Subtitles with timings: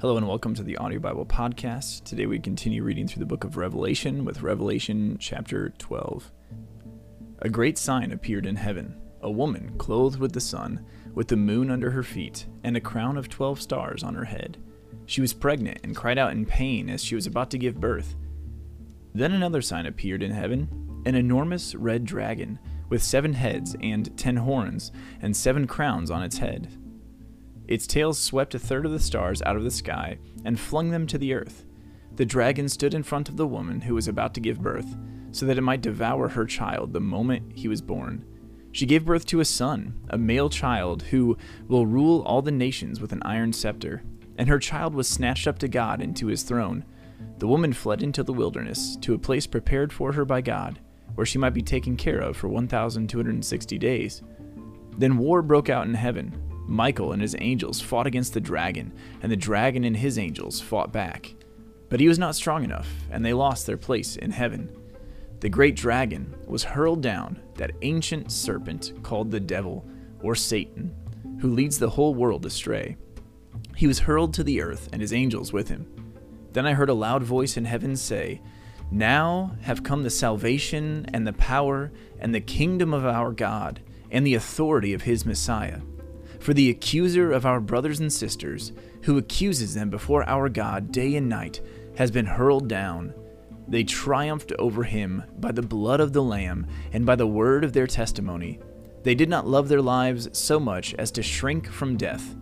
[0.00, 2.04] Hello and welcome to the Audio Bible Podcast.
[2.04, 6.30] Today we continue reading through the book of Revelation with Revelation chapter 12.
[7.40, 11.68] A great sign appeared in heaven a woman clothed with the sun, with the moon
[11.68, 14.58] under her feet, and a crown of twelve stars on her head.
[15.06, 18.14] She was pregnant and cried out in pain as she was about to give birth.
[19.14, 24.36] Then another sign appeared in heaven an enormous red dragon, with seven heads and ten
[24.36, 26.68] horns, and seven crowns on its head.
[27.68, 31.06] Its tail swept a third of the stars out of the sky and flung them
[31.06, 31.66] to the earth.
[32.16, 34.96] The dragon stood in front of the woman who was about to give birth,
[35.30, 38.24] so that it might devour her child the moment he was born.
[38.72, 41.36] She gave birth to a son, a male child, who
[41.68, 44.02] will rule all the nations with an iron scepter,
[44.38, 46.84] and her child was snatched up to God and to his throne.
[47.38, 50.80] The woman fled into the wilderness, to a place prepared for her by God,
[51.16, 54.22] where she might be taken care of for 1,260 days.
[54.96, 59.32] Then war broke out in heaven Michael and his angels fought against the dragon, and
[59.32, 61.34] the dragon and his angels fought back.
[61.88, 64.70] But he was not strong enough, and they lost their place in heaven.
[65.40, 69.88] The great dragon was hurled down, that ancient serpent called the devil,
[70.22, 70.94] or Satan,
[71.40, 72.98] who leads the whole world astray.
[73.74, 75.86] He was hurled to the earth, and his angels with him.
[76.52, 78.42] Then I heard a loud voice in heaven say,
[78.90, 84.26] Now have come the salvation, and the power, and the kingdom of our God, and
[84.26, 85.80] the authority of his Messiah.
[86.48, 91.16] For the accuser of our brothers and sisters, who accuses them before our God day
[91.16, 91.60] and night,
[91.98, 93.12] has been hurled down.
[93.68, 97.74] They triumphed over him by the blood of the Lamb and by the word of
[97.74, 98.60] their testimony.
[99.02, 102.34] They did not love their lives so much as to shrink from death.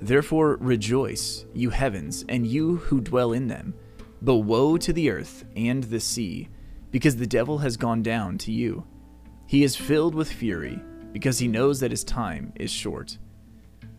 [0.00, 3.74] Therefore rejoice, you heavens, and you who dwell in them.
[4.22, 6.48] But woe to the earth and the sea,
[6.90, 8.84] because the devil has gone down to you.
[9.46, 10.82] He is filled with fury,
[11.12, 13.18] because he knows that his time is short.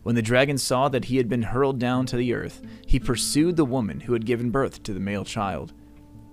[0.04, 3.56] When the dragon saw that he had been hurled down to the earth, he pursued
[3.56, 5.74] the woman who had given birth to the male child.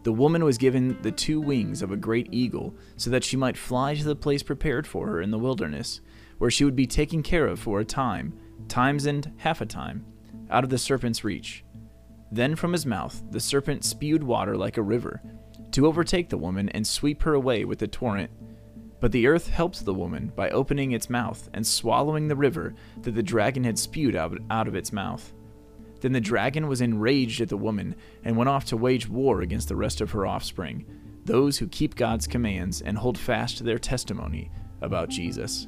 [0.02, 3.56] The woman was given the two wings of a great eagle, so that she might
[3.56, 6.00] fly to the place prepared for her in the wilderness,
[6.38, 8.32] where she would be taken care of for a time,
[8.66, 10.04] times and half a time,
[10.50, 11.64] out of the serpent's reach.
[12.32, 15.22] Then from his mouth the serpent spewed water like a river,
[15.72, 18.30] to overtake the woman and sweep her away with the torrent.
[19.00, 23.12] But the earth helped the woman by opening its mouth and swallowing the river that
[23.12, 25.32] the dragon had spewed out, out of its mouth.
[26.00, 27.94] Then the dragon was enraged at the woman
[28.24, 30.86] and went off to wage war against the rest of her offspring,
[31.24, 34.50] those who keep God's commands and hold fast to their testimony
[34.80, 35.66] about Jesus.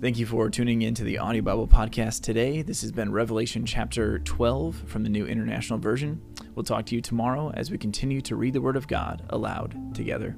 [0.00, 2.62] Thank you for tuning in to the Audio Bible Podcast today.
[2.62, 6.20] This has been Revelation chapter 12 from the New International Version.
[6.54, 9.94] We'll talk to you tomorrow as we continue to read the Word of God aloud
[9.94, 10.36] together.